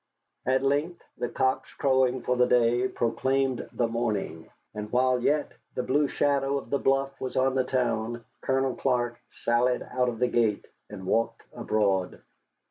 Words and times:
At 0.47 0.63
length 0.63 1.03
the 1.15 1.29
cocks 1.29 1.75
crowing 1.75 2.23
for 2.23 2.35
day 2.47 2.87
proclaimed 2.87 3.69
the 3.71 3.87
morning, 3.87 4.49
and 4.73 4.91
while 4.91 5.19
yet 5.19 5.51
the 5.75 5.83
blue 5.83 6.07
shadow 6.07 6.57
of 6.57 6.71
the 6.71 6.79
bluff 6.79 7.21
was 7.21 7.37
on 7.37 7.53
the 7.53 7.63
town, 7.63 8.25
Colonel 8.41 8.73
Clark 8.73 9.19
sallied 9.31 9.83
out 9.91 10.09
of 10.09 10.17
the 10.17 10.27
gate 10.27 10.65
and 10.89 11.05
walked 11.05 11.43
abroad. 11.55 12.19